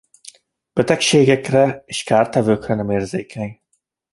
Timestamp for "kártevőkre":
2.03-2.75